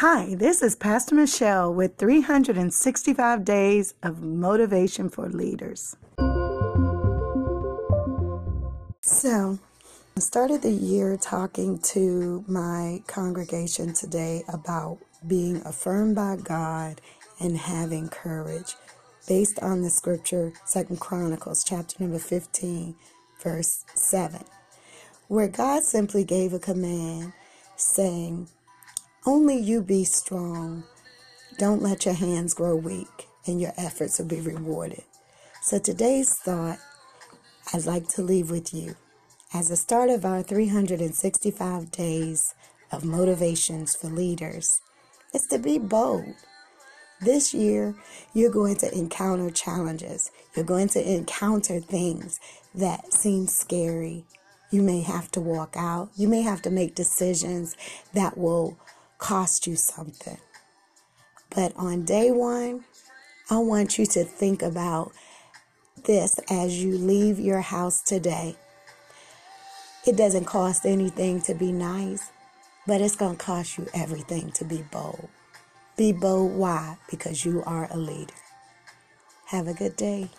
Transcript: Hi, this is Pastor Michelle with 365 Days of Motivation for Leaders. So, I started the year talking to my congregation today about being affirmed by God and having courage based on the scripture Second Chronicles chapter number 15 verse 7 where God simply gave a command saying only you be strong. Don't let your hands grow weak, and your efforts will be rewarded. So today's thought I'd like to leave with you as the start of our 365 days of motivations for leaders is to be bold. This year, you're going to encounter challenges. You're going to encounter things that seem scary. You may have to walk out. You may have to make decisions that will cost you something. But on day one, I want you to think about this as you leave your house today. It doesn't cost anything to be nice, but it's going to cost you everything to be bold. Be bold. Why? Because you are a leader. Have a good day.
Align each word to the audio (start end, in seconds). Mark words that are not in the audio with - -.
Hi, 0.00 0.36
this 0.36 0.62
is 0.62 0.76
Pastor 0.76 1.16
Michelle 1.16 1.74
with 1.74 1.96
365 1.96 3.44
Days 3.44 3.94
of 4.00 4.22
Motivation 4.22 5.08
for 5.10 5.28
Leaders. 5.28 5.96
So, 9.00 9.58
I 10.16 10.20
started 10.20 10.62
the 10.62 10.70
year 10.70 11.16
talking 11.16 11.80
to 11.80 12.44
my 12.46 13.02
congregation 13.08 13.92
today 13.92 14.44
about 14.46 14.98
being 15.26 15.62
affirmed 15.64 16.14
by 16.14 16.36
God 16.36 17.00
and 17.40 17.58
having 17.58 18.08
courage 18.08 18.76
based 19.26 19.58
on 19.58 19.82
the 19.82 19.90
scripture 19.90 20.52
Second 20.64 21.00
Chronicles 21.00 21.64
chapter 21.64 21.96
number 21.98 22.20
15 22.20 22.94
verse 23.42 23.84
7 23.96 24.44
where 25.26 25.48
God 25.48 25.82
simply 25.82 26.22
gave 26.22 26.52
a 26.52 26.60
command 26.60 27.32
saying 27.74 28.46
only 29.28 29.58
you 29.58 29.82
be 29.82 30.04
strong. 30.04 30.82
Don't 31.58 31.82
let 31.82 32.06
your 32.06 32.14
hands 32.14 32.54
grow 32.54 32.74
weak, 32.74 33.28
and 33.46 33.60
your 33.60 33.74
efforts 33.76 34.18
will 34.18 34.26
be 34.26 34.40
rewarded. 34.40 35.04
So 35.60 35.78
today's 35.78 36.34
thought 36.34 36.78
I'd 37.74 37.84
like 37.84 38.08
to 38.08 38.22
leave 38.22 38.50
with 38.50 38.72
you 38.72 38.96
as 39.52 39.68
the 39.68 39.76
start 39.76 40.08
of 40.08 40.24
our 40.24 40.42
365 40.42 41.90
days 41.90 42.54
of 42.90 43.04
motivations 43.04 43.94
for 43.94 44.06
leaders 44.06 44.80
is 45.34 45.46
to 45.48 45.58
be 45.58 45.78
bold. 45.78 46.34
This 47.20 47.52
year, 47.52 47.94
you're 48.32 48.50
going 48.50 48.76
to 48.76 48.94
encounter 48.96 49.50
challenges. 49.50 50.30
You're 50.56 50.64
going 50.64 50.88
to 50.88 51.06
encounter 51.06 51.80
things 51.80 52.40
that 52.74 53.12
seem 53.12 53.46
scary. 53.46 54.24
You 54.70 54.80
may 54.80 55.02
have 55.02 55.30
to 55.32 55.40
walk 55.42 55.74
out. 55.76 56.08
You 56.16 56.28
may 56.28 56.40
have 56.40 56.62
to 56.62 56.70
make 56.70 56.94
decisions 56.94 57.76
that 58.14 58.38
will 58.38 58.78
cost 59.18 59.66
you 59.66 59.76
something. 59.76 60.38
But 61.54 61.72
on 61.76 62.04
day 62.04 62.30
one, 62.30 62.84
I 63.50 63.58
want 63.58 63.98
you 63.98 64.06
to 64.06 64.24
think 64.24 64.62
about 64.62 65.12
this 66.04 66.38
as 66.50 66.82
you 66.82 66.96
leave 66.96 67.38
your 67.38 67.60
house 67.60 68.00
today. 68.02 68.56
It 70.06 70.16
doesn't 70.16 70.44
cost 70.44 70.86
anything 70.86 71.40
to 71.42 71.54
be 71.54 71.72
nice, 71.72 72.30
but 72.86 73.00
it's 73.00 73.16
going 73.16 73.36
to 73.36 73.44
cost 73.44 73.76
you 73.76 73.86
everything 73.92 74.52
to 74.52 74.64
be 74.64 74.84
bold. 74.90 75.28
Be 75.96 76.12
bold. 76.12 76.52
Why? 76.52 76.96
Because 77.10 77.44
you 77.44 77.62
are 77.66 77.88
a 77.90 77.96
leader. 77.96 78.34
Have 79.46 79.66
a 79.66 79.74
good 79.74 79.96
day. 79.96 80.30